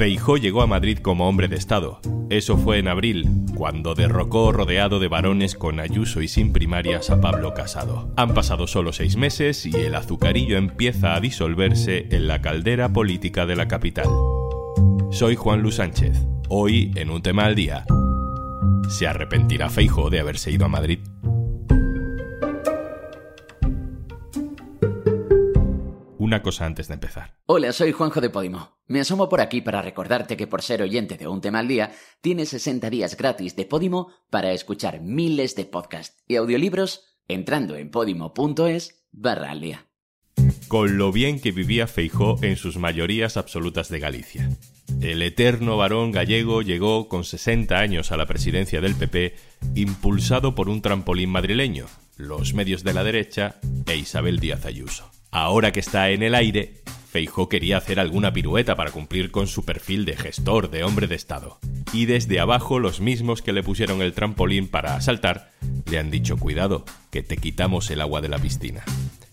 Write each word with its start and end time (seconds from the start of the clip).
Feijó 0.00 0.38
llegó 0.38 0.62
a 0.62 0.66
Madrid 0.66 0.96
como 0.96 1.28
hombre 1.28 1.46
de 1.46 1.56
Estado. 1.56 2.00
Eso 2.30 2.56
fue 2.56 2.78
en 2.78 2.88
abril, 2.88 3.28
cuando 3.54 3.94
derrocó 3.94 4.50
rodeado 4.50 4.98
de 4.98 5.08
varones 5.08 5.54
con 5.54 5.78
Ayuso 5.78 6.22
y 6.22 6.28
sin 6.28 6.54
primarias 6.54 7.10
a 7.10 7.20
Pablo 7.20 7.52
Casado. 7.52 8.10
Han 8.16 8.32
pasado 8.32 8.66
solo 8.66 8.94
seis 8.94 9.16
meses 9.16 9.66
y 9.66 9.76
el 9.76 9.94
azucarillo 9.94 10.56
empieza 10.56 11.14
a 11.14 11.20
disolverse 11.20 12.06
en 12.12 12.28
la 12.28 12.40
caldera 12.40 12.94
política 12.94 13.44
de 13.44 13.56
la 13.56 13.68
capital. 13.68 14.08
Soy 15.10 15.36
Juan 15.36 15.60
Luis 15.60 15.74
Sánchez. 15.74 16.16
Hoy, 16.48 16.92
en 16.96 17.10
un 17.10 17.20
tema 17.20 17.44
al 17.44 17.54
día, 17.54 17.84
¿se 18.88 19.06
arrepentirá 19.06 19.68
Feijó 19.68 20.08
de 20.08 20.20
haberse 20.20 20.50
ido 20.50 20.64
a 20.64 20.68
Madrid? 20.68 21.00
una 26.16 26.42
cosa 26.42 26.64
antes 26.64 26.86
de 26.86 26.94
empezar. 26.94 27.34
Hola, 27.46 27.72
soy 27.72 27.90
Juanjo 27.90 28.20
de 28.20 28.30
Podimo. 28.30 28.79
Me 28.90 28.98
asomo 28.98 29.28
por 29.28 29.40
aquí 29.40 29.60
para 29.60 29.82
recordarte 29.82 30.36
que 30.36 30.48
por 30.48 30.62
ser 30.62 30.82
oyente 30.82 31.16
de 31.16 31.28
Un 31.28 31.40
tema 31.40 31.60
al 31.60 31.68
día, 31.68 31.92
tienes 32.20 32.48
60 32.48 32.90
días 32.90 33.16
gratis 33.16 33.54
de 33.54 33.64
Podimo 33.64 34.08
para 34.30 34.50
escuchar 34.50 35.00
miles 35.00 35.54
de 35.54 35.64
podcasts 35.64 36.16
y 36.26 36.34
audiolibros 36.34 37.04
entrando 37.28 37.76
en 37.76 37.92
podimo.es 37.92 39.06
barra 39.12 39.52
al 39.52 39.60
día. 39.60 39.86
Con 40.66 40.98
lo 40.98 41.12
bien 41.12 41.38
que 41.38 41.52
vivía 41.52 41.86
Feijó 41.86 42.42
en 42.42 42.56
sus 42.56 42.78
mayorías 42.78 43.36
absolutas 43.36 43.90
de 43.90 44.00
Galicia. 44.00 44.50
El 45.00 45.22
eterno 45.22 45.76
varón 45.76 46.10
gallego 46.10 46.60
llegó 46.60 47.06
con 47.08 47.22
60 47.22 47.78
años 47.78 48.10
a 48.10 48.16
la 48.16 48.26
presidencia 48.26 48.80
del 48.80 48.96
PP, 48.96 49.36
impulsado 49.76 50.56
por 50.56 50.68
un 50.68 50.82
trampolín 50.82 51.30
madrileño, 51.30 51.86
los 52.16 52.54
medios 52.54 52.82
de 52.82 52.92
la 52.92 53.04
derecha 53.04 53.60
e 53.86 53.96
Isabel 53.96 54.40
Díaz 54.40 54.66
Ayuso. 54.66 55.08
Ahora 55.30 55.70
que 55.70 55.78
está 55.78 56.10
en 56.10 56.24
el 56.24 56.34
aire, 56.34 56.82
Feijó 57.10 57.48
quería 57.48 57.76
hacer 57.76 57.98
alguna 57.98 58.32
pirueta 58.32 58.76
para 58.76 58.92
cumplir 58.92 59.32
con 59.32 59.48
su 59.48 59.64
perfil 59.64 60.04
de 60.04 60.16
gestor, 60.16 60.70
de 60.70 60.84
hombre 60.84 61.08
de 61.08 61.16
Estado. 61.16 61.58
Y 61.92 62.06
desde 62.06 62.38
abajo 62.38 62.78
los 62.78 63.00
mismos 63.00 63.42
que 63.42 63.52
le 63.52 63.64
pusieron 63.64 64.00
el 64.00 64.12
trampolín 64.12 64.68
para 64.68 64.94
asaltar 64.94 65.50
le 65.90 65.98
han 65.98 66.12
dicho 66.12 66.36
cuidado, 66.36 66.84
que 67.10 67.24
te 67.24 67.36
quitamos 67.36 67.90
el 67.90 68.00
agua 68.00 68.20
de 68.20 68.28
la 68.28 68.38
piscina. 68.38 68.84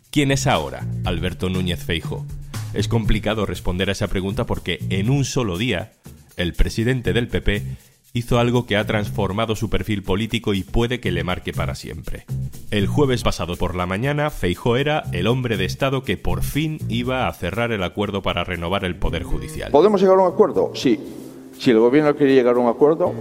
¿Quién 0.09 0.31
es 0.31 0.47
ahora 0.47 0.87
Alberto 1.05 1.49
Núñez 1.49 1.83
Feijó? 1.83 2.25
Es 2.73 2.87
complicado 2.87 3.45
responder 3.45 3.89
a 3.89 3.91
esa 3.91 4.07
pregunta 4.07 4.47
porque 4.47 4.79
en 4.89 5.11
un 5.11 5.23
solo 5.23 5.59
día 5.59 5.91
el 6.35 6.53
presidente 6.53 7.13
del 7.13 7.27
PP 7.27 7.61
hizo 8.13 8.39
algo 8.39 8.65
que 8.65 8.77
ha 8.77 8.87
transformado 8.87 9.55
su 9.55 9.69
perfil 9.69 10.01
político 10.01 10.55
y 10.55 10.63
puede 10.63 10.99
que 10.99 11.11
le 11.11 11.23
marque 11.23 11.53
para 11.53 11.75
siempre. 11.75 12.25
El 12.69 12.87
jueves 12.87 13.23
pasado 13.23 13.55
por 13.55 13.75
la 13.75 13.85
mañana, 13.85 14.29
Feijó 14.29 14.75
era 14.75 15.03
el 15.13 15.27
hombre 15.27 15.55
de 15.55 15.63
Estado 15.63 16.03
que 16.03 16.17
por 16.17 16.43
fin 16.43 16.79
iba 16.89 17.29
a 17.29 17.33
cerrar 17.33 17.71
el 17.71 17.81
acuerdo 17.81 18.21
para 18.21 18.43
renovar 18.43 18.83
el 18.83 18.97
Poder 18.97 19.23
Judicial. 19.23 19.71
¿Podemos 19.71 20.01
llegar 20.01 20.19
a 20.19 20.23
un 20.23 20.33
acuerdo? 20.33 20.73
Sí. 20.75 20.99
Si 21.57 21.71
el 21.71 21.79
gobierno 21.79 22.13
quiere 22.17 22.35
llegar 22.35 22.55
a 22.55 22.59
un 22.59 22.67
acuerdo, 22.67 23.13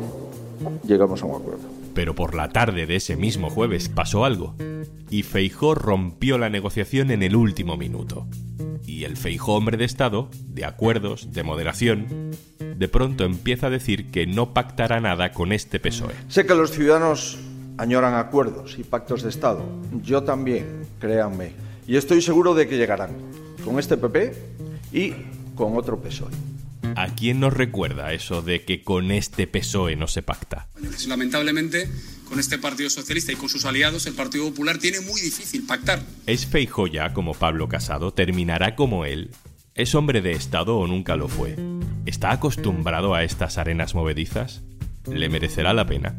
llegamos 0.84 1.22
a 1.22 1.26
un 1.26 1.40
acuerdo. 1.40 1.60
Pero 1.94 2.16
por 2.16 2.34
la 2.34 2.48
tarde 2.48 2.86
de 2.86 2.96
ese 2.96 3.14
mismo 3.14 3.48
jueves 3.48 3.88
pasó 3.88 4.24
algo, 4.24 4.56
y 5.10 5.22
Feijó 5.22 5.76
rompió 5.76 6.38
la 6.38 6.50
negociación 6.50 7.12
en 7.12 7.22
el 7.22 7.36
último 7.36 7.76
minuto. 7.76 8.26
Y 8.84 9.04
el 9.04 9.16
Feijó 9.16 9.54
hombre 9.54 9.76
de 9.76 9.84
Estado, 9.84 10.28
de 10.48 10.64
acuerdos, 10.64 11.32
de 11.32 11.44
moderación, 11.44 12.32
de 12.58 12.88
pronto 12.88 13.22
empieza 13.22 13.68
a 13.68 13.70
decir 13.70 14.10
que 14.10 14.26
no 14.26 14.52
pactará 14.52 14.98
nada 15.00 15.30
con 15.30 15.52
este 15.52 15.78
PSOE. 15.78 16.14
Sé 16.26 16.46
que 16.46 16.54
los 16.56 16.72
ciudadanos 16.72 17.38
añoran 17.78 18.14
acuerdos 18.14 18.78
y 18.78 18.84
pactos 18.84 19.22
de 19.22 19.28
Estado. 19.28 19.64
Yo 20.02 20.22
también, 20.22 20.86
créanme. 21.00 21.52
Y 21.86 21.96
estoy 21.96 22.22
seguro 22.22 22.54
de 22.54 22.66
que 22.68 22.76
llegarán 22.76 23.10
con 23.64 23.78
este 23.78 23.96
PP 23.96 24.32
y 24.92 25.12
con 25.54 25.76
otro 25.76 26.00
PSOE. 26.00 26.32
¿A 26.94 27.08
quién 27.08 27.40
nos 27.40 27.52
recuerda 27.52 28.12
eso 28.12 28.42
de 28.42 28.64
que 28.64 28.82
con 28.82 29.10
este 29.10 29.46
PSOE 29.46 29.96
no 29.96 30.06
se 30.06 30.22
pacta? 30.22 30.68
Lamentablemente, 31.06 31.90
con 32.28 32.40
este 32.40 32.58
Partido 32.58 32.88
Socialista 32.88 33.32
y 33.32 33.36
con 33.36 33.48
sus 33.48 33.64
aliados, 33.64 34.06
el 34.06 34.14
Partido 34.14 34.46
Popular 34.46 34.78
tiene 34.78 35.00
muy 35.00 35.20
difícil 35.20 35.66
pactar. 35.66 36.00
¿Es 36.26 36.46
Feijóo 36.46 36.86
ya 36.86 37.12
como 37.12 37.34
Pablo 37.34 37.68
Casado? 37.68 38.12
¿Terminará 38.12 38.76
como 38.76 39.04
él? 39.04 39.30
¿Es 39.74 39.94
hombre 39.94 40.22
de 40.22 40.32
Estado 40.32 40.78
o 40.78 40.86
nunca 40.86 41.16
lo 41.16 41.28
fue? 41.28 41.56
¿Está 42.06 42.30
acostumbrado 42.30 43.14
a 43.14 43.24
estas 43.24 43.58
arenas 43.58 43.94
movedizas? 43.94 44.62
¿Le 45.06 45.28
merecerá 45.28 45.74
la 45.74 45.86
pena? 45.86 46.16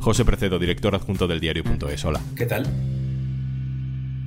José 0.00 0.24
Precedo, 0.24 0.58
director 0.58 0.94
adjunto 0.94 1.26
del 1.26 1.40
diario.es. 1.40 2.04
Hola. 2.06 2.20
¿Qué 2.34 2.46
tal? 2.46 2.66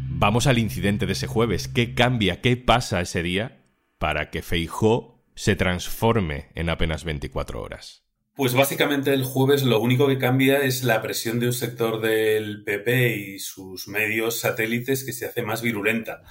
Vamos 0.10 0.46
al 0.46 0.60
incidente 0.60 1.08
de 1.08 1.14
ese 1.14 1.26
jueves. 1.26 1.68
¿Qué 1.68 1.96
cambia, 1.96 2.42
qué 2.42 2.56
pasa 2.58 3.02
ese 3.02 3.24
día 3.24 3.60
para 3.98 4.30
que 4.30 4.44
Feijó 4.44 5.20
se 5.36 5.56
transforme 5.56 6.50
en 6.54 6.70
apenas 6.70 7.04
24 7.04 7.60
horas? 7.60 8.04
Pues 8.36 8.54
básicamente 8.56 9.14
el 9.14 9.24
jueves 9.24 9.64
lo 9.64 9.80
único 9.80 10.08
que 10.08 10.18
cambia 10.18 10.60
es 10.64 10.84
la 10.84 11.02
presión 11.02 11.40
de 11.40 11.48
un 11.48 11.54
sector 11.54 12.02
del 12.02 12.64
PP 12.64 13.16
y 13.16 13.40
sus 13.40 13.88
medios 13.88 14.40
satélites 14.40 15.04
que 15.04 15.14
se 15.14 15.26
hace 15.26 15.44
más 15.44 15.62
virulenta. 15.62 16.24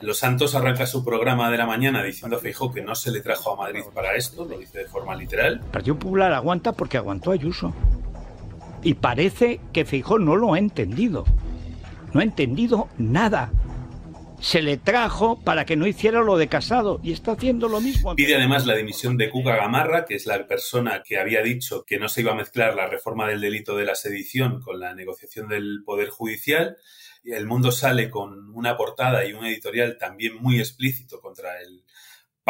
Los 0.00 0.18
Santos 0.18 0.54
arranca 0.54 0.86
su 0.86 1.04
programa 1.04 1.50
de 1.50 1.58
la 1.58 1.66
mañana 1.66 2.04
diciendo 2.04 2.36
a 2.36 2.40
Feijó 2.40 2.72
que 2.72 2.82
no 2.82 2.94
se 2.94 3.10
le 3.10 3.20
trajo 3.20 3.52
a 3.52 3.56
Madrid 3.56 3.82
para 3.92 4.14
esto, 4.14 4.44
lo 4.44 4.58
dice 4.58 4.78
de 4.78 4.86
forma 4.86 5.16
literal. 5.16 5.54
El 5.54 5.70
Partido 5.70 5.98
Popular 5.98 6.32
aguanta 6.32 6.72
porque 6.72 6.98
aguantó 6.98 7.32
Ayuso. 7.32 7.74
Y 8.82 8.94
parece 8.94 9.60
que 9.72 9.84
Feijó 9.84 10.18
no 10.18 10.36
lo 10.36 10.54
ha 10.54 10.58
entendido. 10.58 11.24
No 12.12 12.20
ha 12.20 12.24
entendido 12.24 12.88
nada 12.98 13.52
se 14.40 14.62
le 14.62 14.78
trajo 14.78 15.38
para 15.42 15.64
que 15.64 15.76
no 15.76 15.86
hiciera 15.86 16.22
lo 16.22 16.38
de 16.38 16.48
casado 16.48 17.00
y 17.02 17.12
está 17.12 17.32
haciendo 17.32 17.68
lo 17.68 17.80
mismo. 17.80 18.14
Pide 18.16 18.36
además 18.36 18.66
la 18.66 18.74
dimisión 18.74 19.16
de 19.16 19.30
Cuca 19.30 19.56
Gamarra, 19.56 20.04
que 20.06 20.14
es 20.14 20.26
la 20.26 20.46
persona 20.46 21.02
que 21.04 21.18
había 21.18 21.42
dicho 21.42 21.84
que 21.84 21.98
no 21.98 22.08
se 22.08 22.22
iba 22.22 22.32
a 22.32 22.36
mezclar 22.36 22.74
la 22.74 22.88
reforma 22.88 23.28
del 23.28 23.40
delito 23.40 23.76
de 23.76 23.84
la 23.84 23.94
sedición 23.94 24.60
con 24.60 24.80
la 24.80 24.94
negociación 24.94 25.48
del 25.48 25.82
Poder 25.84 26.08
Judicial. 26.08 26.76
El 27.22 27.46
mundo 27.46 27.70
sale 27.70 28.08
con 28.08 28.50
una 28.54 28.76
portada 28.76 29.26
y 29.26 29.34
un 29.34 29.44
editorial 29.44 29.98
también 29.98 30.36
muy 30.36 30.58
explícito 30.58 31.20
contra 31.20 31.60
el 31.60 31.84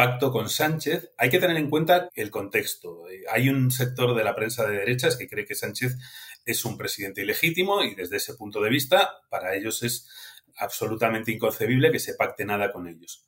pacto 0.00 0.32
con 0.32 0.48
Sánchez. 0.48 1.12
Hay 1.18 1.28
que 1.28 1.38
tener 1.38 1.58
en 1.58 1.68
cuenta 1.68 2.08
el 2.14 2.30
contexto. 2.30 3.04
Hay 3.30 3.50
un 3.50 3.70
sector 3.70 4.16
de 4.16 4.24
la 4.24 4.34
prensa 4.34 4.66
de 4.66 4.78
derechas 4.78 5.14
que 5.14 5.28
cree 5.28 5.44
que 5.44 5.54
Sánchez 5.54 5.98
es 6.46 6.64
un 6.64 6.78
presidente 6.78 7.20
ilegítimo 7.20 7.82
y 7.82 7.94
desde 7.94 8.16
ese 8.16 8.32
punto 8.32 8.62
de 8.62 8.70
vista 8.70 9.10
para 9.28 9.54
ellos 9.54 9.82
es 9.82 10.08
absolutamente 10.56 11.32
inconcebible 11.32 11.92
que 11.92 11.98
se 11.98 12.14
pacte 12.14 12.46
nada 12.46 12.72
con 12.72 12.88
ellos. 12.88 13.26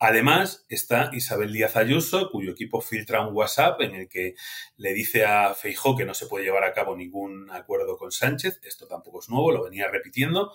Además, 0.00 0.66
está 0.68 1.10
Isabel 1.12 1.52
Díaz 1.52 1.76
Ayuso, 1.76 2.30
cuyo 2.32 2.50
equipo 2.50 2.80
filtra 2.80 3.24
un 3.24 3.32
WhatsApp 3.32 3.80
en 3.82 3.94
el 3.94 4.08
que 4.08 4.34
le 4.76 4.94
dice 4.94 5.24
a 5.24 5.54
Feijó 5.54 5.96
que 5.96 6.04
no 6.04 6.14
se 6.14 6.26
puede 6.26 6.46
llevar 6.46 6.64
a 6.64 6.72
cabo 6.72 6.96
ningún 6.96 7.48
acuerdo 7.52 7.96
con 7.96 8.10
Sánchez. 8.10 8.58
Esto 8.64 8.88
tampoco 8.88 9.20
es 9.20 9.28
nuevo, 9.28 9.52
lo 9.52 9.62
venía 9.62 9.86
repitiendo. 9.88 10.52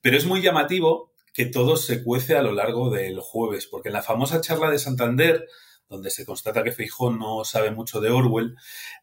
Pero 0.00 0.16
es 0.16 0.24
muy 0.24 0.40
llamativo 0.40 1.11
que 1.32 1.46
todo 1.46 1.76
se 1.76 2.02
cuece 2.02 2.36
a 2.36 2.42
lo 2.42 2.52
largo 2.52 2.90
del 2.90 3.20
jueves, 3.20 3.66
porque 3.66 3.88
en 3.88 3.94
la 3.94 4.02
famosa 4.02 4.40
charla 4.40 4.70
de 4.70 4.78
Santander, 4.78 5.48
donde 5.88 6.10
se 6.10 6.24
constata 6.24 6.62
que 6.62 6.72
Feijó 6.72 7.10
no 7.10 7.44
sabe 7.44 7.70
mucho 7.70 8.00
de 8.00 8.10
Orwell, 8.10 8.56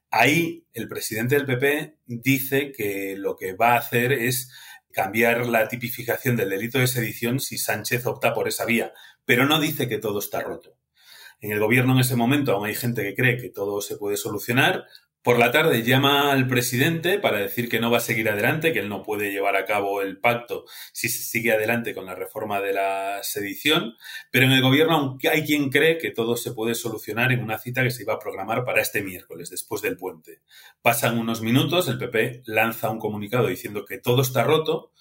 ahí 0.10 0.66
el 0.74 0.88
presidente 0.88 1.36
del 1.36 1.46
PP 1.46 1.98
dice 2.06 2.72
que 2.72 3.16
lo 3.18 3.36
que 3.36 3.54
va 3.54 3.74
a 3.74 3.80
hacer 3.80 4.12
es 4.12 4.52
cambiar 4.92 5.46
la 5.48 5.68
tipificación 5.68 6.36
del 6.36 6.50
delito 6.50 6.80
de 6.80 6.88
sedición 6.88 7.40
si 7.40 7.58
Sánchez 7.58 8.06
opta 8.06 8.34
por 8.34 8.48
esa 8.48 8.66
vía, 8.66 8.94
pero 9.26 9.46
no 9.46 9.60
dice 9.60 9.88
que 9.88 10.00
todo 10.00 10.20
está 10.20 10.42
roto. 10.42 10.76
En 11.42 11.52
el 11.52 11.60
gobierno 11.60 11.94
en 11.94 12.00
ese 12.00 12.16
momento 12.16 12.52
aún 12.52 12.66
hay 12.66 12.76
gente 12.76 13.04
que 13.04 13.16
cree 13.16 13.38
que 13.38 13.50
todo 13.50 13.82
se 13.82 13.98
puede 13.98 14.18
solucionar, 14.18 14.86
por 15.30 15.38
la 15.38 15.52
tarde 15.52 15.84
llama 15.84 16.32
al 16.32 16.48
presidente 16.48 17.20
para 17.20 17.38
decir 17.38 17.70
que 17.70 17.80
no 17.80 17.92
va 17.92 17.98
a 17.98 18.02
seguir 18.02 18.28
adelante, 18.30 18.74
que 18.74 18.80
él 18.80 18.90
no 18.90 19.04
puede 19.04 19.32
llevar 19.32 19.58
a 19.58 19.66
cabo 19.66 20.02
el 20.02 20.18
pacto 20.18 20.66
si 20.92 21.08
se 21.08 21.22
sigue 21.22 21.52
adelante 21.52 21.94
con 21.94 22.08
la 22.08 22.16
reforma 22.16 22.60
de 22.62 22.74
la 22.74 23.20
sedición, 23.22 23.94
pero 24.32 24.48
en 24.48 24.54
el 24.54 24.64
gobierno 24.64 24.96
aunque 24.96 25.30
hay 25.30 25.46
quien 25.46 25.70
cree 25.70 26.00
que 26.00 26.10
todo 26.10 26.36
se 26.36 26.52
puede 26.54 26.74
solucionar 26.74 27.32
en 27.32 27.44
una 27.44 27.60
cita 27.60 27.84
que 27.84 27.92
se 27.92 28.02
iba 28.02 28.16
a 28.16 28.18
programar 28.18 28.66
para 28.66 28.82
este 28.82 29.04
miércoles, 29.04 29.52
después 29.52 29.84
del 29.84 29.98
puente. 29.98 30.42
Pasan 30.82 31.20
unos 31.20 31.44
minutos, 31.44 31.88
el 31.90 32.00
PP 32.00 32.42
lanza 32.46 32.90
un 32.90 32.98
comunicado 32.98 33.46
diciendo 33.46 33.86
que 33.86 34.00
todo 34.00 34.24
está 34.24 34.44
roto 34.44 34.94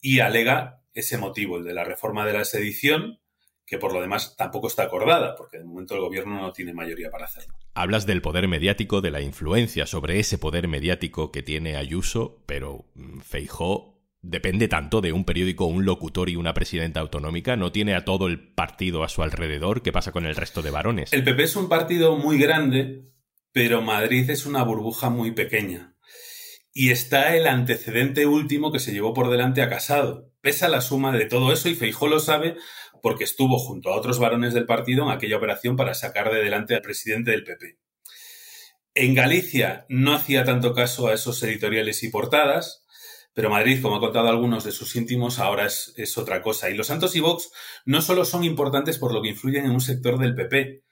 y 0.00 0.18
alega 0.18 0.82
ese 0.92 1.18
motivo, 1.18 1.58
el 1.58 1.62
de 1.62 1.74
la 1.74 1.84
reforma 1.84 2.26
de 2.26 2.32
la 2.32 2.44
sedición, 2.44 3.20
que 3.68 3.78
por 3.78 3.92
lo 3.92 4.00
demás 4.00 4.34
tampoco 4.36 4.66
está 4.66 4.84
acordada, 4.84 5.36
porque 5.36 5.58
de 5.58 5.64
momento 5.64 5.94
el 5.94 6.00
gobierno 6.00 6.40
no 6.40 6.52
tiene 6.52 6.72
mayoría 6.72 7.10
para 7.10 7.26
hacerlo. 7.26 7.54
Hablas 7.74 8.06
del 8.06 8.22
poder 8.22 8.48
mediático, 8.48 9.02
de 9.02 9.10
la 9.10 9.20
influencia 9.20 9.86
sobre 9.86 10.18
ese 10.18 10.38
poder 10.38 10.68
mediático 10.68 11.30
que 11.30 11.42
tiene 11.42 11.76
Ayuso, 11.76 12.42
pero 12.46 12.86
mm, 12.94 13.20
Feijó 13.20 13.98
depende 14.22 14.68
tanto 14.68 15.00
de 15.00 15.12
un 15.12 15.24
periódico, 15.24 15.66
un 15.66 15.84
locutor 15.84 16.30
y 16.30 16.36
una 16.36 16.54
presidenta 16.54 17.00
autonómica, 17.00 17.56
no 17.56 17.70
tiene 17.70 17.94
a 17.94 18.04
todo 18.04 18.26
el 18.26 18.52
partido 18.52 19.04
a 19.04 19.08
su 19.08 19.22
alrededor, 19.22 19.82
¿qué 19.82 19.92
pasa 19.92 20.12
con 20.12 20.24
el 20.24 20.34
resto 20.34 20.62
de 20.62 20.70
varones? 20.70 21.12
El 21.12 21.22
PP 21.22 21.42
es 21.44 21.56
un 21.56 21.68
partido 21.68 22.16
muy 22.16 22.38
grande, 22.38 23.12
pero 23.52 23.82
Madrid 23.82 24.28
es 24.30 24.46
una 24.46 24.62
burbuja 24.62 25.10
muy 25.10 25.32
pequeña. 25.32 25.94
Y 26.72 26.90
está 26.90 27.36
el 27.36 27.46
antecedente 27.46 28.26
último 28.26 28.72
que 28.72 28.78
se 28.78 28.92
llevó 28.92 29.12
por 29.12 29.30
delante 29.30 29.62
a 29.62 29.68
Casado, 29.68 30.32
pesa 30.40 30.68
la 30.68 30.80
suma 30.80 31.12
de 31.12 31.26
todo 31.26 31.52
eso 31.52 31.68
y 31.68 31.74
Feijó 31.74 32.08
lo 32.08 32.20
sabe 32.20 32.56
porque 33.02 33.24
estuvo 33.24 33.58
junto 33.58 33.90
a 33.90 33.96
otros 33.96 34.18
varones 34.18 34.54
del 34.54 34.66
partido 34.66 35.04
en 35.04 35.10
aquella 35.10 35.36
operación 35.36 35.76
para 35.76 35.94
sacar 35.94 36.32
de 36.32 36.42
delante 36.42 36.74
al 36.74 36.82
presidente 36.82 37.30
del 37.30 37.44
PP. 37.44 37.78
En 38.94 39.14
Galicia 39.14 39.86
no 39.88 40.14
hacía 40.14 40.44
tanto 40.44 40.74
caso 40.74 41.08
a 41.08 41.14
esos 41.14 41.42
editoriales 41.42 42.02
y 42.02 42.10
portadas, 42.10 42.84
pero 43.32 43.50
Madrid, 43.50 43.80
como 43.80 43.96
ha 43.96 44.00
contado 44.00 44.28
algunos 44.28 44.64
de 44.64 44.72
sus 44.72 44.96
íntimos, 44.96 45.38
ahora 45.38 45.66
es, 45.66 45.92
es, 45.96 46.18
otra 46.18 46.42
cosa. 46.42 46.70
Y 46.70 46.74
los 46.74 46.88
Santos 46.88 47.14
y 47.14 47.20
Vox 47.20 47.50
no 47.84 48.02
solo 48.02 48.24
son 48.24 48.42
importantes 48.42 48.98
por 48.98 49.12
lo 49.12 49.22
que 49.22 49.28
influyen 49.28 49.66
en 49.66 49.70
un 49.70 49.80
sector 49.80 50.18
del 50.18 50.34
PP, 50.34 50.82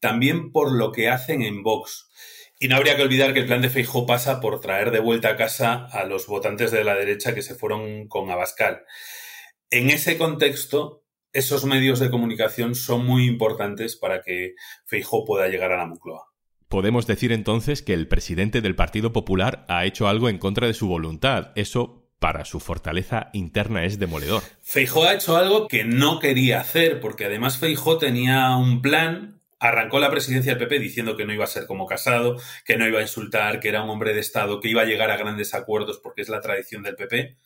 también 0.00 0.52
por 0.52 0.72
lo 0.72 0.92
que 0.92 1.08
hacen 1.08 1.40
en 1.42 1.62
Vox. 1.62 2.10
Y 2.58 2.68
no 2.68 2.76
habría 2.76 2.96
que 2.96 3.02
olvidar 3.02 3.32
que 3.34 3.40
el 3.40 3.46
plan 3.46 3.60
de 3.60 3.70
Feijó 3.70 4.06
pasa 4.06 4.40
por 4.40 4.60
traer 4.60 4.90
de 4.90 5.00
vuelta 5.00 5.30
a 5.30 5.36
casa 5.36 5.86
a 5.90 6.04
los 6.04 6.26
votantes 6.26 6.70
de 6.70 6.84
la 6.84 6.94
derecha 6.94 7.34
que 7.34 7.42
se 7.42 7.54
fueron 7.54 8.08
con 8.08 8.30
Abascal. 8.30 8.84
En 9.70 9.90
ese 9.90 10.16
contexto, 10.16 11.05
esos 11.36 11.64
medios 11.64 12.00
de 12.00 12.10
comunicación 12.10 12.74
son 12.74 13.04
muy 13.04 13.26
importantes 13.26 13.96
para 13.96 14.22
que 14.22 14.54
Feijó 14.84 15.24
pueda 15.24 15.48
llegar 15.48 15.72
a 15.72 15.76
la 15.76 15.86
Moncloa. 15.86 16.32
Podemos 16.68 17.06
decir 17.06 17.32
entonces 17.32 17.82
que 17.82 17.94
el 17.94 18.08
presidente 18.08 18.60
del 18.60 18.74
Partido 18.74 19.12
Popular 19.12 19.64
ha 19.68 19.84
hecho 19.84 20.08
algo 20.08 20.28
en 20.28 20.38
contra 20.38 20.66
de 20.66 20.74
su 20.74 20.88
voluntad. 20.88 21.52
Eso 21.54 22.10
para 22.18 22.44
su 22.44 22.60
fortaleza 22.60 23.30
interna 23.32 23.84
es 23.84 23.98
demoledor. 23.98 24.42
Feijó 24.62 25.04
ha 25.04 25.14
hecho 25.14 25.36
algo 25.36 25.68
que 25.68 25.84
no 25.84 26.18
quería 26.18 26.60
hacer, 26.60 27.00
porque 27.00 27.26
además 27.26 27.58
Feijó 27.58 27.98
tenía 27.98 28.56
un 28.56 28.82
plan 28.82 29.36
arrancó 29.58 29.98
la 29.98 30.10
presidencia 30.10 30.54
del 30.54 30.66
PP 30.66 30.78
diciendo 30.78 31.16
que 31.16 31.24
no 31.24 31.32
iba 31.32 31.44
a 31.44 31.48
ser 31.48 31.66
como 31.66 31.86
Casado, 31.86 32.36
que 32.64 32.76
no 32.76 32.86
iba 32.86 32.98
a 32.98 33.02
insultar, 33.02 33.60
que 33.60 33.68
era 33.68 33.82
un 33.82 33.90
hombre 33.90 34.12
de 34.12 34.20
Estado, 34.20 34.60
que 34.60 34.68
iba 34.68 34.82
a 34.82 34.86
llegar 34.86 35.10
a 35.10 35.16
grandes 35.16 35.54
acuerdos 35.54 35.98
porque 36.02 36.22
es 36.22 36.28
la 36.28 36.40
tradición 36.40 36.82
del 36.82 36.96
PP, 36.96 37.36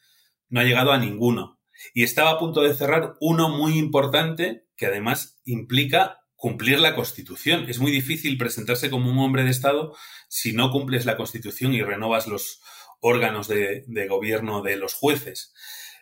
no 0.48 0.60
ha 0.60 0.64
llegado 0.64 0.92
a 0.92 0.98
ninguno. 0.98 1.59
Y 1.94 2.02
estaba 2.02 2.30
a 2.30 2.38
punto 2.38 2.62
de 2.62 2.74
cerrar 2.74 3.14
uno 3.20 3.48
muy 3.48 3.78
importante 3.78 4.66
que 4.76 4.86
además 4.86 5.40
implica 5.44 6.20
cumplir 6.40 6.80
la 6.80 6.94
Constitución. 6.94 7.66
Es 7.68 7.78
muy 7.78 7.92
difícil 7.92 8.38
presentarse 8.38 8.88
como 8.90 9.10
un 9.10 9.18
hombre 9.18 9.44
de 9.44 9.50
Estado 9.50 9.94
si 10.28 10.52
no 10.52 10.70
cumples 10.70 11.04
la 11.04 11.16
Constitución 11.16 11.74
y 11.74 11.82
renovas 11.82 12.26
los 12.26 12.60
órganos 13.00 13.48
de, 13.48 13.84
gobierno 14.08 14.62
de 14.62 14.76
los 14.76 14.94
jueces. 14.94 15.52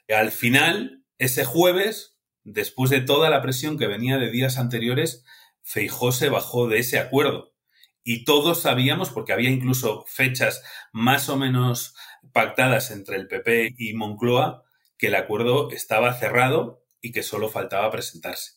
Al 0.08 0.30
final, 0.30 1.04
ese 1.18 1.44
jueves, 1.44 2.18
después 2.44 2.90
de 2.90 3.00
toda 3.00 3.30
la 3.30 3.42
presión 3.42 3.78
que 3.78 3.86
venía 3.86 4.18
de 4.18 4.30
días 4.30 4.58
anteriores, 4.58 5.24
Feijó 5.62 6.12
se 6.12 6.28
bajó 6.28 6.68
de 6.68 6.78
ese 6.78 6.98
acuerdo. 6.98 7.52
Y 8.04 8.24
todos 8.24 8.62
sabíamos, 8.62 9.10
porque 9.10 9.32
había 9.32 9.50
incluso 9.50 10.04
fechas 10.06 10.62
más 10.92 11.28
o 11.28 11.36
menos 11.36 11.94
pactadas 12.32 12.90
entre 12.90 13.16
el 13.16 13.26
PP 13.26 13.74
y 13.76 13.92
Moncloa, 13.94 14.62
que 14.98 15.06
el 15.06 15.14
acuerdo 15.14 15.70
estaba 15.70 16.12
cerrado 16.12 16.82
y 17.00 17.12
que 17.12 17.22
solo 17.22 17.48
faltaba 17.48 17.90
presentarse. 17.90 18.52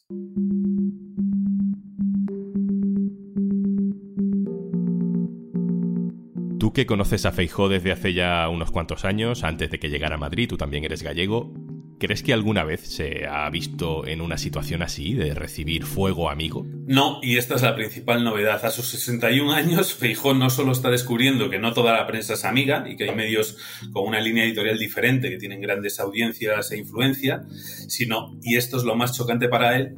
Tú 6.59 6.73
que 6.73 6.85
conoces 6.85 7.25
a 7.25 7.31
Feijó 7.31 7.69
desde 7.69 7.91
hace 7.91 8.13
ya 8.13 8.47
unos 8.49 8.71
cuantos 8.71 9.05
años, 9.05 9.43
antes 9.43 9.71
de 9.71 9.79
que 9.79 9.89
llegara 9.89 10.15
a 10.15 10.19
Madrid, 10.19 10.47
tú 10.49 10.57
también 10.57 10.83
eres 10.83 11.03
gallego, 11.03 11.53
¿Crees 12.01 12.23
que 12.23 12.33
alguna 12.33 12.63
vez 12.63 12.81
se 12.81 13.27
ha 13.27 13.47
visto 13.51 14.07
en 14.07 14.21
una 14.21 14.39
situación 14.39 14.81
así, 14.81 15.13
de 15.13 15.35
recibir 15.35 15.83
fuego 15.83 16.31
amigo? 16.31 16.65
No, 16.87 17.19
y 17.21 17.37
esta 17.37 17.53
es 17.53 17.61
la 17.61 17.75
principal 17.75 18.23
novedad. 18.23 18.65
A 18.65 18.71
sus 18.71 18.87
61 18.87 19.53
años, 19.53 19.93
Feijó 19.93 20.33
no 20.33 20.49
solo 20.49 20.71
está 20.71 20.89
descubriendo 20.89 21.51
que 21.51 21.59
no 21.59 21.73
toda 21.73 21.93
la 21.93 22.07
prensa 22.07 22.33
es 22.33 22.43
amiga 22.43 22.85
y 22.89 22.95
que 22.95 23.03
hay 23.03 23.15
medios 23.15 23.55
con 23.93 24.07
una 24.07 24.19
línea 24.19 24.45
editorial 24.45 24.79
diferente 24.79 25.29
que 25.29 25.37
tienen 25.37 25.61
grandes 25.61 25.99
audiencias 25.99 26.71
e 26.71 26.79
influencia, 26.79 27.43
sino, 27.87 28.35
y 28.41 28.55
esto 28.55 28.77
es 28.77 28.83
lo 28.83 28.95
más 28.95 29.15
chocante 29.15 29.47
para 29.47 29.77
él, 29.77 29.95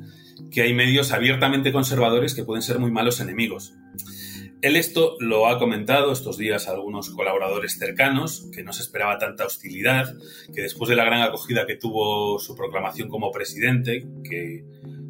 que 0.51 0.61
hay 0.61 0.73
medios 0.73 1.13
abiertamente 1.13 1.71
conservadores 1.71 2.33
que 2.35 2.43
pueden 2.43 2.63
ser 2.63 2.79
muy 2.79 2.91
malos 2.91 3.21
enemigos. 3.21 3.75
Él 4.63 4.77
esto 4.77 5.17
lo 5.19 5.49
ha 5.49 5.59
comentado 5.59 6.13
estos 6.13 6.37
días 6.37 6.69
a 6.69 6.71
algunos 6.71 7.09
colaboradores 7.09 7.77
cercanos, 7.77 8.47
que 8.55 8.63
no 8.63 8.71
se 8.71 8.81
esperaba 8.81 9.17
tanta 9.17 9.45
hostilidad, 9.45 10.15
que 10.55 10.61
después 10.61 10.87
de 10.87 10.95
la 10.95 11.03
gran 11.03 11.21
acogida 11.21 11.67
que 11.67 11.75
tuvo 11.75 12.39
su 12.39 12.55
proclamación 12.55 13.09
como 13.09 13.29
presidente, 13.29 14.07
que 14.23 14.63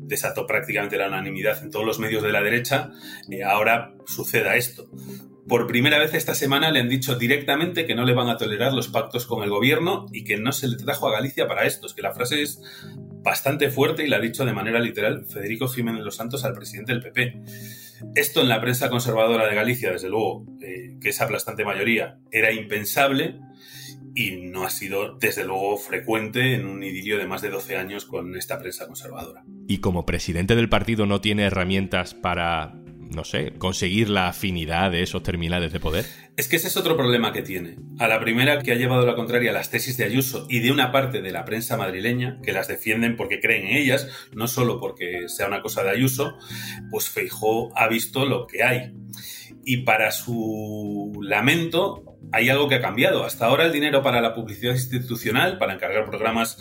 desató 0.07 0.47
prácticamente 0.47 0.97
la 0.97 1.07
unanimidad 1.07 1.61
en 1.61 1.69
todos 1.69 1.85
los 1.85 2.00
medios 2.00 2.23
de 2.23 2.31
la 2.31 2.41
derecha, 2.41 2.94
eh, 3.29 3.44
ahora 3.44 3.94
suceda 4.07 4.55
esto. 4.55 4.89
Por 5.47 5.67
primera 5.67 6.00
vez 6.00 6.15
esta 6.15 6.33
semana 6.33 6.71
le 6.71 6.79
han 6.79 6.89
dicho 6.89 7.13
directamente 7.13 7.85
que 7.85 7.94
no 7.94 8.05
le 8.05 8.15
van 8.15 8.29
a 8.29 8.38
tolerar 8.38 8.73
los 8.73 8.88
pactos 8.88 9.27
con 9.27 9.44
el 9.44 9.51
gobierno 9.51 10.07
y 10.11 10.23
que 10.23 10.38
no 10.38 10.51
se 10.51 10.67
le 10.67 10.77
trajo 10.77 11.07
a 11.07 11.11
Galicia 11.11 11.47
para 11.47 11.67
estos, 11.67 11.94
que 11.94 12.01
la 12.01 12.15
frase 12.15 12.41
es 12.41 12.59
bastante 13.23 13.69
fuerte 13.69 14.03
y 14.03 14.09
la 14.09 14.17
ha 14.17 14.21
dicho 14.21 14.45
de 14.45 14.53
manera 14.53 14.79
literal 14.79 15.25
Federico 15.25 15.67
Jiménez 15.67 16.03
Los 16.03 16.17
Santos 16.17 16.43
al 16.43 16.53
presidente 16.53 16.91
del 16.91 17.01
PP. 17.01 17.41
Esto 18.15 18.41
en 18.41 18.49
la 18.49 18.59
prensa 18.59 18.89
conservadora 18.89 19.47
de 19.47 19.55
Galicia, 19.55 19.91
desde 19.91 20.09
luego, 20.09 20.45
eh, 20.61 20.97
que 21.01 21.09
es 21.09 21.21
aplastante 21.21 21.63
mayoría, 21.63 22.19
era 22.31 22.51
impensable 22.51 23.39
y 24.13 24.31
no 24.31 24.65
ha 24.65 24.69
sido, 24.69 25.17
desde 25.17 25.45
luego, 25.45 25.77
frecuente 25.77 26.53
en 26.53 26.65
un 26.65 26.83
idilio 26.83 27.17
de 27.17 27.25
más 27.25 27.41
de 27.41 27.49
12 27.49 27.77
años 27.77 28.05
con 28.05 28.35
esta 28.35 28.59
prensa 28.59 28.85
conservadora. 28.87 29.43
¿Y 29.67 29.79
como 29.79 30.05
presidente 30.05 30.55
del 30.55 30.69
partido 30.69 31.05
no 31.05 31.21
tiene 31.21 31.43
herramientas 31.43 32.13
para 32.13 32.82
no 33.15 33.24
sé, 33.24 33.54
conseguir 33.57 34.10
la 34.10 34.27
afinidad 34.27 34.92
de 34.92 35.04
esos 35.04 35.24
terminales 35.24 35.71
de 35.71 35.80
poder? 35.80 36.06
Es 36.36 36.48
que 36.48 36.56
ese 36.56 36.68
es 36.68 36.77
otro 36.77 36.98
problema 36.98 37.33
que 37.33 37.42
tiene. 37.42 37.77
A 38.00 38.07
la 38.07 38.19
primera 38.19 38.62
que 38.62 38.71
ha 38.71 38.75
llevado 38.75 39.06
la 39.06 39.15
contraria 39.15 39.51
las 39.51 39.69
tesis 39.69 39.98
de 39.98 40.06
Ayuso 40.06 40.48
y 40.50 40.60
de 40.60 40.71
una 40.71 40.92
parte 40.92 41.21
de 41.21 41.31
la 41.31 41.45
prensa 41.45 41.77
madrileña, 41.77 42.39
que 42.44 42.51
las 42.51 42.68
defienden 42.68 43.15
porque 43.15 43.39
creen 43.39 43.68
en 43.68 43.77
ellas, 43.77 44.07
no 44.33 44.48
solo 44.48 44.80
porque 44.80 45.27
sea 45.27 45.48
una 45.48 45.62
cosa 45.62 45.83
de 45.83 45.92
Ayuso, 45.92 46.38
pues 46.92 47.10
Feijó 47.10 47.71
ha 47.77 47.88
visto 47.88 48.25
lo 48.25 48.48
que 48.48 48.63
hay. 48.63 48.94
Y 49.65 49.77
para 49.77 50.12
su 50.12 51.18
lamento, 51.21 52.18
hay 52.31 52.50
algo 52.50 52.68
que 52.68 52.75
ha 52.75 52.81
cambiado. 52.81 53.25
Hasta 53.25 53.45
ahora 53.45 53.65
el 53.65 53.71
dinero 53.71 54.01
para 54.01 54.21
la 54.21 54.33
publicidad 54.33 54.74
institucional, 54.74 55.57
para 55.57 55.74
encargar 55.74 56.06
programas 56.06 56.57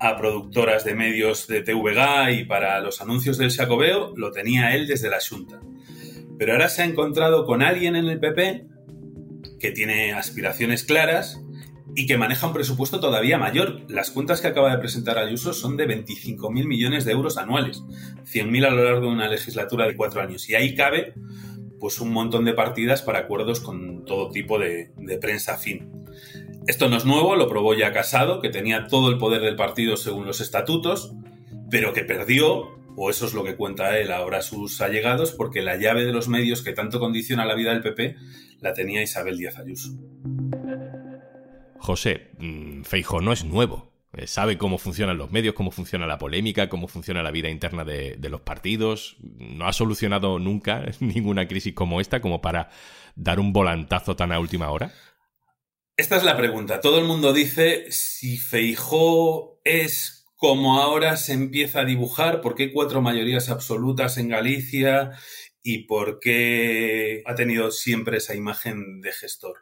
a 0.00 0.16
productoras 0.16 0.84
de 0.84 0.94
medios 0.94 1.46
de 1.46 1.62
TVG 1.62 2.40
y 2.40 2.44
para 2.44 2.80
los 2.80 3.00
anuncios 3.00 3.38
del 3.38 3.50
Xacobeo 3.50 4.14
lo 4.16 4.30
tenía 4.30 4.74
él 4.74 4.86
desde 4.86 5.10
la 5.10 5.18
Junta. 5.20 5.60
Pero 6.38 6.52
ahora 6.52 6.68
se 6.68 6.82
ha 6.82 6.84
encontrado 6.84 7.44
con 7.44 7.62
alguien 7.62 7.96
en 7.96 8.06
el 8.06 8.20
PP 8.20 8.66
que 9.58 9.72
tiene 9.72 10.12
aspiraciones 10.12 10.84
claras 10.84 11.40
y 11.96 12.06
que 12.06 12.16
maneja 12.16 12.46
un 12.46 12.52
presupuesto 12.52 13.00
todavía 13.00 13.38
mayor. 13.38 13.80
Las 13.88 14.10
cuentas 14.10 14.40
que 14.40 14.46
acaba 14.46 14.70
de 14.70 14.78
presentar 14.78 15.18
Ayuso 15.18 15.52
son 15.52 15.76
de 15.76 15.88
25.000 15.88 16.66
millones 16.66 17.04
de 17.04 17.12
euros 17.12 17.38
anuales, 17.38 17.82
100.000 18.32 18.66
a 18.66 18.70
lo 18.70 18.84
largo 18.84 19.00
de 19.00 19.12
una 19.12 19.28
legislatura 19.28 19.86
de 19.86 19.96
cuatro 19.96 20.20
años. 20.20 20.48
Y 20.48 20.54
ahí 20.54 20.76
cabe 20.76 21.14
pues 21.80 22.00
un 22.00 22.12
montón 22.12 22.44
de 22.44 22.54
partidas 22.54 23.02
para 23.02 23.20
acuerdos 23.20 23.60
con 23.60 24.04
todo 24.04 24.30
tipo 24.30 24.58
de 24.58 24.90
prensa 25.20 25.56
fin. 25.56 25.97
Esto 26.68 26.90
no 26.90 26.98
es 26.98 27.06
nuevo, 27.06 27.34
lo 27.34 27.48
probó 27.48 27.72
ya 27.72 27.94
Casado, 27.94 28.42
que 28.42 28.50
tenía 28.50 28.88
todo 28.88 29.08
el 29.08 29.16
poder 29.16 29.40
del 29.40 29.56
partido 29.56 29.96
según 29.96 30.26
los 30.26 30.42
estatutos, 30.42 31.14
pero 31.70 31.94
que 31.94 32.04
perdió, 32.04 32.78
o 32.94 33.08
eso 33.08 33.24
es 33.24 33.32
lo 33.32 33.42
que 33.42 33.56
cuenta 33.56 33.98
él 33.98 34.12
ahora 34.12 34.42
sus 34.42 34.82
allegados, 34.82 35.32
porque 35.32 35.62
la 35.62 35.76
llave 35.78 36.04
de 36.04 36.12
los 36.12 36.28
medios 36.28 36.60
que 36.60 36.74
tanto 36.74 37.00
condiciona 37.00 37.46
la 37.46 37.54
vida 37.54 37.72
del 37.72 37.80
PP 37.80 38.16
la 38.60 38.74
tenía 38.74 39.02
Isabel 39.02 39.38
Díaz 39.38 39.56
Ayuso. 39.56 39.92
José, 41.78 42.32
mm, 42.38 42.82
Feijo 42.82 43.22
no 43.22 43.32
es 43.32 43.46
nuevo. 43.46 43.90
Eh, 44.12 44.26
sabe 44.26 44.58
cómo 44.58 44.76
funcionan 44.76 45.16
los 45.16 45.30
medios, 45.30 45.54
cómo 45.54 45.70
funciona 45.70 46.06
la 46.06 46.18
polémica, 46.18 46.68
cómo 46.68 46.86
funciona 46.86 47.22
la 47.22 47.30
vida 47.30 47.48
interna 47.48 47.84
de, 47.84 48.16
de, 48.18 48.28
los 48.28 48.42
partidos. 48.42 49.16
No 49.22 49.66
ha 49.66 49.72
solucionado 49.72 50.38
nunca 50.38 50.84
ninguna 51.00 51.48
crisis 51.48 51.72
como 51.72 52.02
esta 52.02 52.20
como 52.20 52.42
para 52.42 52.68
dar 53.16 53.40
un 53.40 53.54
volantazo 53.54 54.16
tan 54.16 54.32
a 54.32 54.38
última 54.38 54.70
hora. 54.70 54.92
Esta 55.98 56.16
es 56.16 56.22
la 56.22 56.36
pregunta. 56.36 56.80
Todo 56.80 57.00
el 57.00 57.06
mundo 57.06 57.32
dice 57.32 57.90
si 57.90 58.38
Feijó 58.38 59.60
es 59.64 60.28
como 60.36 60.80
ahora 60.80 61.16
se 61.16 61.32
empieza 61.32 61.80
a 61.80 61.84
dibujar, 61.84 62.40
por 62.40 62.54
qué 62.54 62.72
cuatro 62.72 63.02
mayorías 63.02 63.48
absolutas 63.48 64.16
en 64.16 64.28
Galicia 64.28 65.10
y 65.60 65.86
por 65.86 66.20
qué 66.20 67.24
ha 67.26 67.34
tenido 67.34 67.72
siempre 67.72 68.18
esa 68.18 68.36
imagen 68.36 69.00
de 69.00 69.10
gestor. 69.10 69.56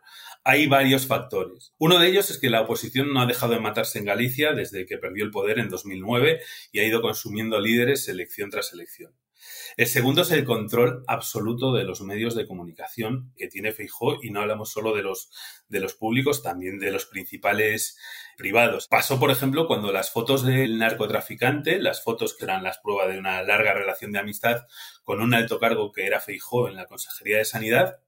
Hay 0.44 0.66
varios 0.66 1.06
factores. 1.06 1.72
Uno 1.78 1.98
de 1.98 2.08
ellos 2.08 2.30
es 2.30 2.36
que 2.36 2.50
la 2.50 2.60
oposición 2.60 3.14
no 3.14 3.22
ha 3.22 3.26
dejado 3.26 3.54
de 3.54 3.60
matarse 3.60 3.98
en 3.98 4.04
Galicia 4.04 4.52
desde 4.52 4.84
que 4.84 4.98
perdió 4.98 5.24
el 5.24 5.30
poder 5.30 5.58
en 5.58 5.70
2009 5.70 6.42
y 6.70 6.80
ha 6.80 6.84
ido 6.84 7.00
consumiendo 7.00 7.58
líderes 7.60 8.08
elección 8.08 8.50
tras 8.50 8.74
elección. 8.74 9.14
El 9.76 9.86
segundo 9.86 10.22
es 10.22 10.30
el 10.30 10.44
control 10.44 11.04
absoluto 11.06 11.72
de 11.72 11.84
los 11.84 12.00
medios 12.00 12.34
de 12.34 12.46
comunicación 12.46 13.32
que 13.36 13.48
tiene 13.48 13.72
Feijó 13.72 14.22
y 14.22 14.30
no 14.30 14.40
hablamos 14.40 14.72
solo 14.72 14.94
de 14.94 15.02
los, 15.02 15.30
de 15.68 15.80
los 15.80 15.94
públicos, 15.94 16.42
también 16.42 16.78
de 16.78 16.90
los 16.90 17.04
principales 17.04 17.98
privados. 18.38 18.88
Pasó, 18.88 19.20
por 19.20 19.30
ejemplo, 19.30 19.66
cuando 19.66 19.92
las 19.92 20.10
fotos 20.10 20.44
del 20.44 20.78
narcotraficante, 20.78 21.78
las 21.78 22.02
fotos 22.02 22.34
que 22.34 22.44
eran 22.44 22.62
las 22.62 22.78
pruebas 22.78 23.08
de 23.08 23.18
una 23.18 23.42
larga 23.42 23.74
relación 23.74 24.12
de 24.12 24.18
amistad 24.18 24.66
con 25.04 25.20
un 25.20 25.34
alto 25.34 25.58
cargo 25.58 25.92
que 25.92 26.06
era 26.06 26.20
Feijó 26.20 26.68
en 26.68 26.76
la 26.76 26.86
Consejería 26.86 27.38
de 27.38 27.44
Sanidad, 27.44 28.00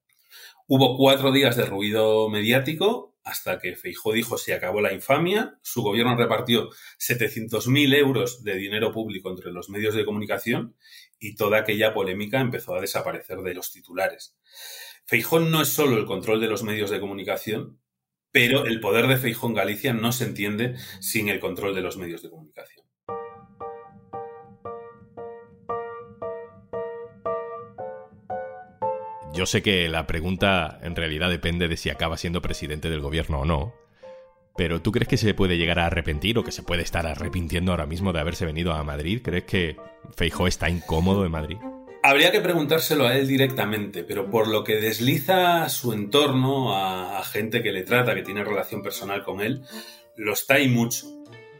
hubo 0.67 0.97
cuatro 0.97 1.33
días 1.33 1.57
de 1.57 1.67
ruido 1.67 2.29
mediático 2.31 3.15
hasta 3.29 3.59
que 3.59 3.77
Feijó 3.77 4.13
dijo 4.13 4.39
se 4.39 4.55
acabó 4.55 4.81
la 4.81 4.93
infamia, 4.93 5.59
su 5.63 5.83
gobierno 5.83 6.17
repartió 6.17 6.71
700.000 6.99 7.95
euros 7.95 8.43
de 8.43 8.57
dinero 8.57 8.91
público 8.91 9.29
entre 9.29 9.53
los 9.53 9.69
medios 9.69 9.95
de 9.95 10.07
comunicación 10.07 10.77
y 11.19 11.37
toda 11.37 11.59
aquella 11.59 11.93
polémica 11.93 12.41
empezó 12.41 12.75
a 12.75 12.81
desaparecer 12.81 13.39
de 13.39 13.53
los 13.53 13.71
titulares. 13.71 14.35
Feijó 15.05 15.41
no 15.41 15.61
es 15.61 15.69
solo 15.69 15.99
el 15.99 16.07
control 16.07 16.41
de 16.41 16.49
los 16.49 16.63
medios 16.63 16.89
de 16.91 17.01
comunicación, 17.01 17.79
pero 18.31 18.65
el 18.65 18.81
poder 18.81 19.07
de 19.07 19.19
Feijó 19.19 19.47
en 19.49 19.55
Galicia 19.55 19.93
no 19.93 20.13
se 20.13 20.25
entiende 20.25 20.77
sin 21.01 21.29
el 21.29 21.39
control 21.39 21.75
de 21.75 21.83
los 21.83 21.99
medios 21.99 22.23
de 22.23 22.31
comunicación. 22.31 22.88
Yo 29.39 29.47
sé 29.47 29.63
que 29.63 29.89
la 29.89 30.05
pregunta 30.09 30.81
en 30.83 30.97
realidad 30.97 31.31
depende 31.31 31.69
de 31.69 31.77
si 31.77 31.91
acaba 31.91 32.17
siendo 32.17 32.43
presidente 32.43 32.91
del 32.91 32.99
gobierno 32.99 33.43
o 33.43 33.45
no, 33.45 33.73
pero 34.57 34.83
¿tú 34.83 34.91
crees 34.91 35.07
que 35.07 35.17
se 35.17 35.33
puede 35.33 35.57
llegar 35.57 35.79
a 35.79 35.87
arrepentir 35.87 36.37
o 36.39 36.43
que 36.43 36.51
se 36.51 36.65
puede 36.65 36.83
estar 36.83 37.07
arrepintiendo 37.07 37.71
ahora 37.71 37.87
mismo 37.87 38.13
de 38.13 38.19
haberse 38.19 38.45
venido 38.45 38.73
a 38.73 38.83
Madrid? 38.83 39.21
¿Crees 39.23 39.45
que 39.45 39.77
Feijó 40.17 40.49
está 40.49 40.69
incómodo 40.69 41.25
en 41.25 41.31
Madrid? 41.31 41.57
Habría 42.03 42.33
que 42.33 42.41
preguntárselo 42.41 43.07
a 43.07 43.17
él 43.17 43.29
directamente, 43.29 44.03
pero 44.03 44.29
por 44.29 44.49
lo 44.49 44.65
que 44.65 44.81
desliza 44.81 45.69
su 45.69 45.93
entorno, 45.93 46.77
a 46.77 47.23
gente 47.23 47.63
que 47.63 47.71
le 47.71 47.85
trata, 47.85 48.17
que 48.17 48.23
tiene 48.23 48.43
relación 48.43 48.83
personal 48.83 49.23
con 49.23 49.41
él, 49.41 49.63
lo 50.17 50.33
está 50.33 50.59
y 50.59 50.69
mucho 50.69 51.07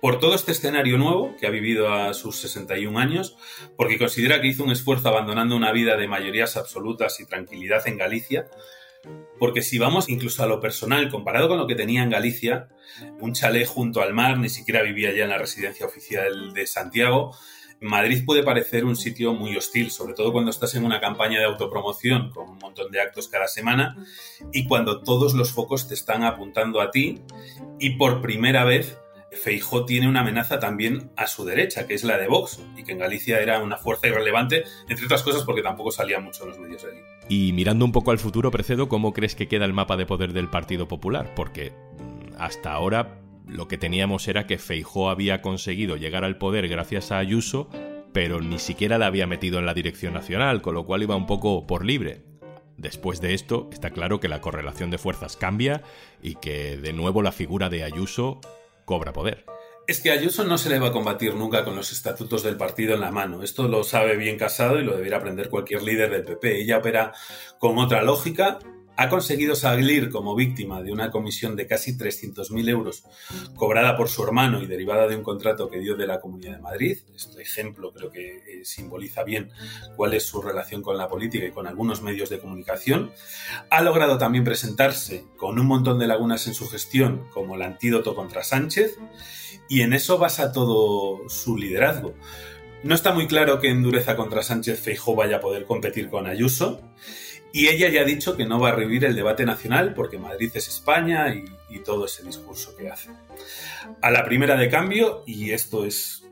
por 0.01 0.19
todo 0.19 0.35
este 0.35 0.53
escenario 0.53 0.99
nuevo 0.99 1.35
que 1.39 1.47
ha 1.47 1.51
vivido 1.51 1.93
a 1.93 2.15
sus 2.15 2.37
61 2.41 2.99
años, 2.99 3.37
porque 3.77 3.99
considera 3.99 4.41
que 4.41 4.49
hizo 4.49 4.65
un 4.65 4.71
esfuerzo 4.71 5.09
abandonando 5.09 5.57
una 5.57 5.73
vida 5.73 5.97
de 5.97 6.09
mayorías 6.09 6.57
absolutas 6.57 7.21
y 7.21 7.27
tranquilidad 7.27 7.87
en 7.87 7.99
Galicia, 7.99 8.49
porque 9.39 9.63
si 9.63 9.79
vamos 9.79 10.09
incluso 10.09 10.43
a 10.43 10.47
lo 10.47 10.61
personal, 10.61 11.11
comparado 11.11 11.49
con 11.49 11.59
lo 11.59 11.67
que 11.67 11.75
tenía 11.75 12.03
en 12.03 12.11
Galicia, 12.11 12.69
un 13.21 13.33
chalet 13.33 13.67
junto 13.67 14.03
al 14.03 14.13
mar, 14.13 14.39
ni 14.39 14.49
siquiera 14.49 14.83
vivía 14.83 15.13
ya 15.13 15.25
en 15.25 15.31
la 15.31 15.39
residencia 15.39 15.87
oficial 15.87 16.53
de 16.53 16.67
Santiago, 16.67 17.35
Madrid 17.81 18.25
puede 18.27 18.43
parecer 18.43 18.85
un 18.85 18.97
sitio 18.97 19.33
muy 19.35 19.57
hostil, 19.57 19.91
sobre 19.91 20.15
todo 20.15 20.33
cuando 20.33 20.51
estás 20.51 20.75
en 20.75 20.85
una 20.85 21.01
campaña 21.01 21.39
de 21.39 21.45
autopromoción 21.45 22.31
con 22.31 22.49
un 22.49 22.59
montón 22.59 22.91
de 22.91 23.01
actos 23.01 23.29
cada 23.29 23.47
semana 23.47 23.97
y 24.53 24.67
cuando 24.67 25.03
todos 25.03 25.35
los 25.35 25.53
focos 25.53 25.87
te 25.87 25.95
están 25.95 26.25
apuntando 26.25 26.81
a 26.81 26.91
ti 26.91 27.23
y 27.79 27.91
por 27.91 28.21
primera 28.21 28.65
vez 28.65 28.99
Feijó 29.39 29.85
tiene 29.85 30.09
una 30.09 30.21
amenaza 30.21 30.61
también 30.61 31.11
a 31.17 31.27
su 31.27 31.45
derecha, 31.45 31.87
que 31.87 31.95
es 31.95 32.05
la 32.05 32.19
de 32.19 32.29
Vox, 32.29 32.63
y 32.77 32.85
que 32.85 32.93
en 32.93 32.99
Galicia 32.99 33.41
era 33.41 33.63
una 33.63 33.79
fuerza 33.79 34.09
irrelevante, 34.09 34.65
entre 34.89 35.07
otras 35.07 35.23
cosas 35.23 35.45
porque 35.45 35.63
tampoco 35.63 35.91
salía 35.91 36.21
mucho 36.21 36.43
en 36.45 36.51
los 36.51 36.59
medios 36.59 36.83
de 36.83 36.91
allí. 36.91 37.01
Y 37.29 37.53
mirando 37.53 37.85
un 37.85 37.93
poco 37.93 38.11
al 38.11 38.19
futuro, 38.19 38.51
Precedo, 38.51 38.89
¿cómo 38.89 39.13
crees 39.13 39.35
que 39.35 39.49
queda 39.49 39.65
el 39.65 39.73
mapa 39.73 39.97
de 39.97 40.07
poder 40.07 40.33
del 40.33 40.49
Partido 40.49 40.89
Popular? 40.89 41.33
Porque 41.35 41.71
mm, 41.71 42.35
hasta 42.39 42.73
ahora 42.73 43.21
lo 43.47 43.67
que 43.69 43.79
teníamos 43.79 44.29
era 44.29 44.47
que 44.47 44.59
Feijó 44.59 45.11
había 45.11 45.41
conseguido 45.41 45.97
llegar 45.97 46.25
al 46.25 46.37
poder 46.37 46.69
gracias 46.69 47.11
a 47.13 47.19
Ayuso, 47.19 47.69
pero 48.13 48.41
ni 48.41 48.59
siquiera 48.59 48.99
la 48.99 49.07
había 49.07 49.27
metido 49.27 49.59
en 49.59 49.67
la 49.67 49.75
dirección 49.75 50.13
nacional, 50.15 50.61
con 50.63 50.75
lo 50.75 50.85
cual 50.85 51.03
iba 51.03 51.17
un 51.17 51.27
poco 51.27 51.67
por 51.67 51.85
libre. 51.85 52.23
Después 52.77 53.21
de 53.21 53.35
esto, 53.35 53.69
está 53.73 53.91
claro 53.91 54.21
que 54.21 54.29
la 54.29 54.41
correlación 54.41 54.91
de 54.91 54.99
fuerzas 54.99 55.37
cambia 55.37 55.83
y 56.23 56.37
que 56.37 56.77
de 56.77 56.93
nuevo 56.93 57.23
la 57.23 57.33
figura 57.33 57.69
de 57.69 57.83
Ayuso 57.83 58.41
cobra 58.89 59.13
poder. 59.13 59.45
Es 59.87 60.01
que 60.01 60.11
Ayuso 60.11 60.45
no 60.45 60.57
se 60.57 60.71
le 60.71 60.79
va 60.79 60.89
a 60.89 60.93
combatir 60.93 61.35
nunca 61.35 61.63
con 61.63 61.77
los 61.77 61.93
estatutos 61.93 62.43
del 62.43 62.57
partido 62.57 62.95
en 62.95 63.01
la 63.01 63.11
mano. 63.11 63.43
Esto 63.43 63.69
lo 63.69 63.85
sabe 63.85 64.17
bien 64.17 64.39
Casado 64.39 64.81
y 64.81 64.83
lo 64.83 64.97
debería 64.97 65.19
aprender 65.19 65.51
cualquier 65.51 65.83
líder 65.83 66.11
del 66.11 66.25
PP. 66.25 66.63
Ella 66.63 66.79
opera 66.79 67.13
con 67.59 67.79
otra 67.79 68.03
lógica 68.03 68.59
ha 68.99 69.09
conseguido 69.09 69.55
salir 69.55 70.11
como 70.11 70.35
víctima 70.35 70.83
de 70.83 70.91
una 70.91 71.13
comisión 71.13 71.55
de 71.55 71.69
casi 71.69 71.97
300.000 71.97 72.69
euros 72.69 73.05
cobrada 73.55 73.97
por 73.97 74.09
su 74.09 74.25
hermano 74.25 74.61
y 74.61 74.67
derivada 74.67 75.07
de 75.07 75.15
un 75.15 75.23
contrato 75.23 75.71
que 75.71 75.79
dio 75.79 75.95
de 75.95 76.09
la 76.09 76.21
Comunidad 76.21 76.57
de 76.57 76.63
Madrid. 76.63 76.99
Este 77.15 77.41
ejemplo 77.41 77.93
creo 77.93 78.11
que 78.11 78.39
eh, 78.39 78.65
simboliza 78.65 79.23
bien 79.23 79.53
cuál 79.95 80.15
es 80.15 80.27
su 80.27 80.43
relación 80.43 80.83
con 80.83 80.99
la 80.99 81.09
política 81.09 81.47
y 81.47 81.53
con 81.53 81.69
algunos 81.69 82.03
medios 82.03 82.29
de 82.29 82.41
comunicación. 82.41 83.13
Ha 83.71 83.83
logrado 83.83 84.19
también 84.19 84.43
presentarse 84.43 85.25
con 85.37 85.61
un 85.61 85.67
montón 85.67 86.01
de 86.01 86.09
lagunas 86.09 86.49
en 86.49 86.55
su 86.55 86.69
gestión 86.69 87.29
como 87.33 87.55
el 87.55 87.63
antídoto 87.63 88.17
contra 88.17 88.43
Sánchez 88.43 88.99
y 89.69 89.83
en 89.83 89.93
eso 89.93 90.19
basa 90.19 90.51
todo 90.51 91.29
su 91.29 91.57
liderazgo. 91.57 92.15
No 92.83 92.97
está 92.97 93.13
muy 93.13 93.29
claro 93.29 93.61
que 93.61 93.71
en 93.71 93.85
dureza 93.85 94.17
contra 94.17 94.43
Sánchez 94.43 94.81
Feijó 94.81 95.15
vaya 95.15 95.37
a 95.37 95.41
poder 95.41 95.67
competir 95.67 96.11
con 96.11 96.27
Ayuso 96.27 96.81
y 97.53 97.69
ella 97.69 97.89
ya 97.89 98.03
ha 98.03 98.05
dicho 98.05 98.37
que 98.37 98.45
no 98.45 98.61
va 98.61 98.71
a 98.71 98.75
revivir 98.75 99.05
el 99.05 99.17
debate 99.17 99.45
nacional 99.45 99.95
porque 99.95 100.19
Madrid 100.19 100.51
es 100.55 100.69
España 100.69 101.35
y, 101.35 101.45
todo 101.85 102.07
ese 102.07 102.25
discurso 102.25 102.77
que 102.77 102.91
hace. 102.91 103.11
A 104.03 104.11
la 104.11 104.25
primera 104.25 104.57
de 104.57 104.69
cambio, 104.69 105.23
y 105.27 105.53
esto 105.53 105.85
es 105.85 106.27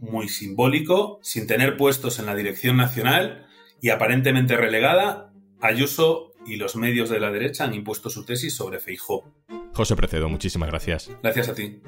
muy 0.00 0.28
simbólico, 0.28 1.18
sin 1.22 1.46
tener 1.46 1.78
puestos 1.78 2.18
en 2.18 2.26
la 2.26 2.36
dirección 2.36 2.76
nacional 2.76 3.46
y 3.80 3.88
aparentemente 3.88 4.56
relegada, 4.56 5.32
Ayuso 5.60 6.34
y 6.44 6.56
los 6.56 6.76
medios 6.76 7.08
de 7.08 7.20
la 7.20 7.30
derecha 7.30 7.64
han 7.64 7.72
impuesto 7.72 8.10
su 8.10 8.24
tesis 8.24 8.54
sobre 8.54 8.80
Feijó. 8.80 9.24
José 9.72 9.96
Precedo, 9.96 10.28
muchísimas 10.28 10.68
gracias. 10.68 11.10
Gracias 11.22 11.48
a 11.48 11.54
ti. 11.54 11.80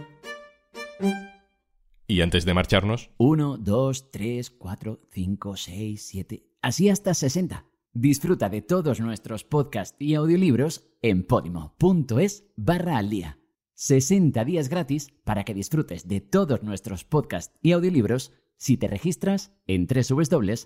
Y 2.07 2.21
antes 2.21 2.45
de 2.45 2.54
marcharnos... 2.54 3.11
1, 3.19 3.59
2, 3.59 4.11
3, 4.11 4.50
4, 4.50 5.00
5, 5.12 5.57
6, 5.57 6.07
7... 6.07 6.43
Así 6.62 6.88
hasta 6.88 7.12
60. 7.12 7.66
Disfruta 7.95 8.49
de 8.49 8.61
todos 8.61 8.99
nuestros 8.99 9.45
podcasts 9.45 9.95
y 10.01 10.17
audiolibros 10.17 10.91
en 11.01 11.25
podimo.es 11.25 12.45
barra 12.57 12.99
al 12.99 13.09
día. 13.09 13.39
60 13.75 14.45
días 14.45 14.69
gratis 14.69 15.15
para 15.23 15.45
que 15.45 15.55
disfrutes 15.55 16.09
de 16.09 16.21
todos 16.21 16.65
nuestros 16.65 17.05
podcasts 17.05 17.57
y 17.63 17.71
audiolibros 17.71 18.33
si 18.57 18.77
te 18.77 18.89
registras 18.89 19.53
en 19.69 19.87
www.podimo.es 19.87 20.61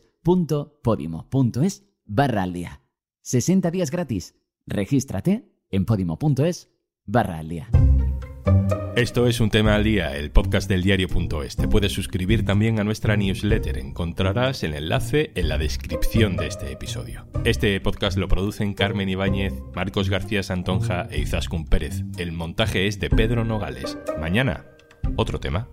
barra 2.07 2.43
al 2.45 2.55
día. 2.55 2.81
60 3.21 3.71
días 3.73 3.91
gratis. 3.91 4.35
Regístrate 4.67 5.53
en 5.71 5.85
podimo.es 5.85 6.71
barra 7.05 7.41
al 7.41 7.49
día. 7.51 7.69
Esto 8.99 9.29
es 9.29 9.39
un 9.39 9.49
tema 9.49 9.77
al 9.77 9.85
día, 9.85 10.17
el 10.17 10.33
podcast 10.33 10.69
del 10.69 10.83
diario.es. 10.83 11.55
Te 11.55 11.69
puedes 11.69 11.93
suscribir 11.93 12.45
también 12.45 12.81
a 12.81 12.85
nuestra 12.85 13.17
newsletter. 13.17 13.79
Encontrarás 13.79 14.65
el 14.65 14.75
enlace 14.75 15.31
en 15.37 15.49
la 15.49 15.57
descripción 15.57 16.37
de 16.37 16.49
este 16.49 16.73
episodio. 16.73 17.25
Este 17.45 17.81
podcast 17.81 18.19
lo 18.19 18.27
producen 18.27 18.75
Carmen 18.75 19.09
Ibáñez, 19.09 19.55
Marcos 19.73 20.11
García 20.11 20.43
Santonja 20.43 21.07
e 21.13 21.21
Izaskun 21.21 21.67
Pérez. 21.67 22.03
El 22.17 22.33
montaje 22.33 22.89
es 22.89 22.99
de 22.99 23.09
Pedro 23.09 23.45
Nogales. 23.45 23.97
Mañana, 24.19 24.65
otro 25.15 25.39
tema. 25.39 25.69